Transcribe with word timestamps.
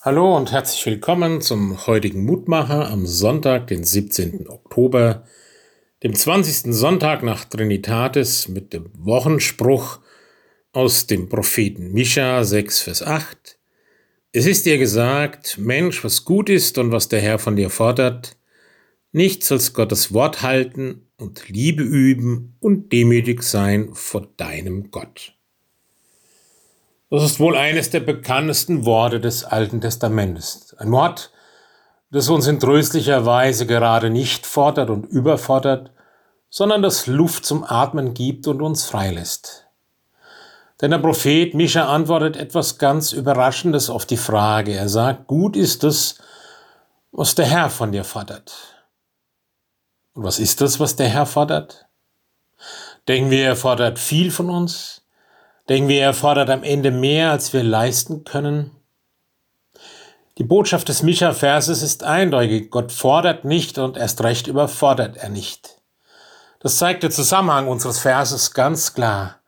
Hallo 0.00 0.36
und 0.36 0.52
herzlich 0.52 0.86
willkommen 0.86 1.40
zum 1.40 1.88
heutigen 1.88 2.24
Mutmacher 2.24 2.88
am 2.88 3.04
Sonntag, 3.04 3.66
den 3.66 3.82
17. 3.82 4.48
Oktober, 4.48 5.24
dem 6.04 6.14
20. 6.14 6.72
Sonntag 6.72 7.24
nach 7.24 7.44
Trinitatis 7.44 8.46
mit 8.46 8.72
dem 8.72 8.92
Wochenspruch 8.94 9.98
aus 10.70 11.08
dem 11.08 11.28
Propheten 11.28 11.92
Micha 11.92 12.44
6, 12.44 12.82
Vers 12.82 13.02
8. 13.02 13.58
Es 14.30 14.46
ist 14.46 14.66
dir 14.66 14.78
gesagt, 14.78 15.58
Mensch, 15.58 16.04
was 16.04 16.24
gut 16.24 16.48
ist 16.48 16.78
und 16.78 16.92
was 16.92 17.08
der 17.08 17.20
Herr 17.20 17.40
von 17.40 17.56
dir 17.56 17.68
fordert, 17.68 18.36
nichts 19.10 19.50
als 19.50 19.72
Gottes 19.72 20.14
Wort 20.14 20.42
halten 20.42 21.10
und 21.16 21.48
Liebe 21.48 21.82
üben 21.82 22.56
und 22.60 22.92
demütig 22.92 23.42
sein 23.42 23.90
vor 23.94 24.28
deinem 24.36 24.92
Gott. 24.92 25.37
Das 27.10 27.22
ist 27.22 27.40
wohl 27.40 27.56
eines 27.56 27.88
der 27.88 28.00
bekanntesten 28.00 28.84
Worte 28.84 29.18
des 29.18 29.42
Alten 29.44 29.80
Testamentes. 29.80 30.74
Ein 30.78 30.92
Wort, 30.92 31.32
das 32.10 32.28
uns 32.28 32.46
in 32.46 32.60
tröstlicher 32.60 33.24
Weise 33.24 33.66
gerade 33.66 34.10
nicht 34.10 34.46
fordert 34.46 34.90
und 34.90 35.04
überfordert, 35.04 35.90
sondern 36.50 36.82
das 36.82 37.06
Luft 37.06 37.46
zum 37.46 37.64
Atmen 37.64 38.12
gibt 38.12 38.46
und 38.46 38.60
uns 38.60 38.84
freilässt. 38.84 39.66
Denn 40.82 40.90
der 40.90 40.98
Prophet 40.98 41.54
Mischa 41.54 41.86
antwortet 41.86 42.36
etwas 42.36 42.76
ganz 42.76 43.12
Überraschendes 43.12 43.88
auf 43.88 44.04
die 44.04 44.18
Frage. 44.18 44.74
Er 44.74 44.88
sagt, 44.90 45.26
gut 45.26 45.56
ist 45.56 45.84
es, 45.84 46.18
was 47.10 47.34
der 47.34 47.46
Herr 47.46 47.70
von 47.70 47.90
dir 47.90 48.04
fordert. 48.04 48.54
Und 50.12 50.24
was 50.24 50.38
ist 50.38 50.60
das, 50.60 50.78
was 50.78 50.94
der 50.94 51.08
Herr 51.08 51.26
fordert? 51.26 51.86
Denken 53.08 53.30
wir, 53.30 53.44
er 53.44 53.56
fordert 53.56 53.98
viel 53.98 54.30
von 54.30 54.50
uns? 54.50 55.07
Denken 55.68 55.88
wir, 55.88 56.00
er 56.00 56.14
fordert 56.14 56.48
am 56.48 56.62
Ende 56.62 56.90
mehr, 56.90 57.30
als 57.30 57.52
wir 57.52 57.62
leisten 57.62 58.24
können? 58.24 58.70
Die 60.38 60.44
Botschaft 60.44 60.88
des 60.88 61.02
Micha-Verses 61.02 61.82
ist 61.82 62.04
eindeutig. 62.04 62.70
Gott 62.70 62.92
fordert 62.92 63.44
nicht 63.44 63.76
und 63.76 63.96
erst 63.96 64.22
recht 64.22 64.46
überfordert 64.46 65.16
er 65.16 65.28
nicht. 65.28 65.82
Das 66.60 66.78
zeigt 66.78 67.02
der 67.02 67.10
Zusammenhang 67.10 67.68
unseres 67.68 67.98
Verses 67.98 68.54
ganz 68.54 68.94
klar. 68.94 69.40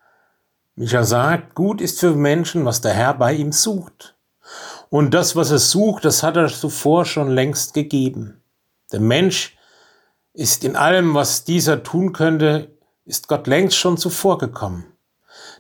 Micha 0.75 1.05
sagt, 1.05 1.55
gut 1.55 1.81
ist 1.81 2.01
für 2.01 2.15
Menschen, 2.15 2.65
was 2.65 2.81
der 2.81 2.93
Herr 2.93 3.15
bei 3.15 3.33
ihm 3.33 3.53
sucht. 3.53 4.17
Und 4.89 5.15
das, 5.15 5.37
was 5.37 5.51
er 5.51 5.59
sucht, 5.59 6.05
das 6.05 6.23
hat 6.23 6.37
er 6.37 6.49
zuvor 6.49 7.05
schon 7.05 7.31
längst 7.31 7.73
gegeben. 7.73 8.43
Der 8.93 9.01
Mensch 9.01 9.57
ist 10.33 10.65
in 10.65 10.77
allem, 10.77 11.15
was 11.15 11.45
dieser 11.45 11.83
tun 11.83 12.13
könnte, 12.13 12.77
ist 13.05 13.29
Gott 13.29 13.47
längst 13.47 13.77
schon 13.77 13.97
zuvor 13.97 14.39
gekommen. 14.39 14.87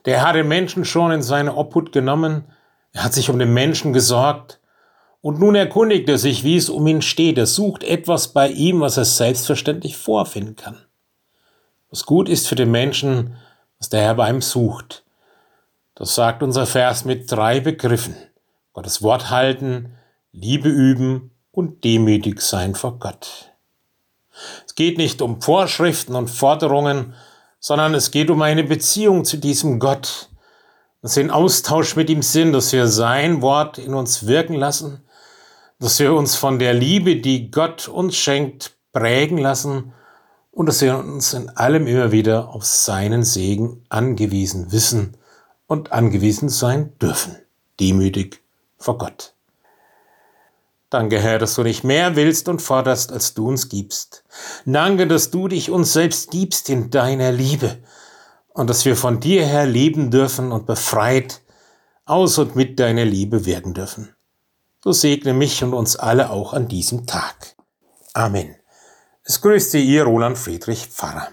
Der 0.04 0.22
hat 0.22 0.34
den 0.34 0.48
Menschen 0.48 0.84
schon 0.84 1.12
in 1.12 1.22
seine 1.22 1.54
Obhut 1.54 1.92
genommen, 1.92 2.44
er 2.92 3.04
hat 3.04 3.14
sich 3.14 3.30
um 3.30 3.38
den 3.38 3.52
Menschen 3.52 3.92
gesorgt, 3.92 4.60
und 5.22 5.38
nun 5.38 5.54
erkundigt 5.54 6.08
er 6.08 6.18
sich, 6.18 6.44
wie 6.44 6.56
es 6.56 6.70
um 6.70 6.86
ihn 6.86 7.02
steht. 7.02 7.36
Er 7.36 7.46
sucht 7.46 7.84
etwas 7.84 8.28
bei 8.28 8.48
ihm, 8.48 8.80
was 8.80 8.96
er 8.96 9.04
selbstverständlich 9.04 9.96
vorfinden 9.96 10.56
kann. 10.56 10.78
Was 11.90 12.06
gut 12.06 12.28
ist 12.28 12.48
für 12.48 12.54
den 12.54 12.70
Menschen, 12.70 13.36
was 13.78 13.90
der 13.90 14.00
Herr 14.00 14.14
bei 14.14 14.30
ihm 14.30 14.40
sucht. 14.40 15.04
Das 15.94 16.14
sagt 16.14 16.42
unser 16.42 16.66
Vers 16.66 17.04
mit 17.04 17.30
drei 17.30 17.60
Begriffen. 17.60 18.14
Gottes 18.72 19.02
Wort 19.02 19.28
halten, 19.28 19.94
Liebe 20.32 20.68
üben 20.68 21.32
und 21.50 21.84
demütig 21.84 22.40
sein 22.40 22.74
vor 22.74 22.98
Gott. 22.98 23.50
Es 24.66 24.74
geht 24.74 24.96
nicht 24.96 25.20
um 25.20 25.42
Vorschriften 25.42 26.14
und 26.14 26.28
Forderungen, 26.28 27.14
sondern 27.60 27.94
es 27.94 28.10
geht 28.10 28.30
um 28.30 28.42
eine 28.42 28.64
Beziehung 28.64 29.24
zu 29.24 29.36
diesem 29.36 29.78
Gott, 29.78 30.30
dass 31.02 31.16
wir 31.16 31.22
in 31.22 31.30
Austausch 31.30 31.94
mit 31.94 32.10
ihm 32.10 32.22
sind, 32.22 32.52
dass 32.52 32.72
wir 32.72 32.88
sein 32.88 33.42
Wort 33.42 33.78
in 33.78 33.94
uns 33.94 34.26
wirken 34.26 34.54
lassen, 34.54 35.02
dass 35.78 35.98
wir 35.98 36.14
uns 36.14 36.36
von 36.36 36.58
der 36.58 36.74
Liebe, 36.74 37.16
die 37.16 37.50
Gott 37.50 37.88
uns 37.88 38.16
schenkt, 38.16 38.72
prägen 38.92 39.38
lassen 39.38 39.92
und 40.50 40.66
dass 40.66 40.80
wir 40.80 40.98
uns 40.98 41.32
in 41.32 41.48
allem 41.50 41.86
immer 41.86 42.12
wieder 42.12 42.48
auf 42.48 42.64
seinen 42.64 43.22
Segen 43.22 43.84
angewiesen 43.88 44.72
wissen 44.72 45.16
und 45.66 45.92
angewiesen 45.92 46.48
sein 46.48 46.92
dürfen, 46.98 47.36
demütig 47.78 48.42
vor 48.76 48.98
Gott. 48.98 49.34
Danke, 50.90 51.20
Herr, 51.20 51.38
dass 51.38 51.54
du 51.54 51.62
nicht 51.62 51.84
mehr 51.84 52.16
willst 52.16 52.48
und 52.48 52.60
forderst, 52.60 53.12
als 53.12 53.34
du 53.34 53.46
uns 53.46 53.68
gibst. 53.68 54.24
Danke, 54.66 55.06
dass 55.06 55.30
du 55.30 55.46
dich 55.46 55.70
uns 55.70 55.92
selbst 55.92 56.32
gibst 56.32 56.68
in 56.68 56.90
deiner 56.90 57.30
Liebe 57.30 57.78
und 58.48 58.68
dass 58.68 58.84
wir 58.84 58.96
von 58.96 59.20
dir 59.20 59.46
her 59.46 59.66
leben 59.66 60.10
dürfen 60.10 60.50
und 60.50 60.66
befreit 60.66 61.42
aus 62.04 62.38
und 62.38 62.56
mit 62.56 62.80
deiner 62.80 63.04
Liebe 63.04 63.46
werden 63.46 63.72
dürfen. 63.72 64.14
So 64.82 64.90
segne 64.90 65.32
mich 65.32 65.62
und 65.62 65.74
uns 65.74 65.94
alle 65.94 66.30
auch 66.30 66.54
an 66.54 66.66
diesem 66.66 67.06
Tag. 67.06 67.54
Amen. 68.12 68.56
Es 69.22 69.40
grüßt 69.40 69.70
Sie 69.70 69.84
Ihr 69.84 70.04
Roland 70.04 70.38
Friedrich 70.38 70.86
Pfarrer. 70.86 71.28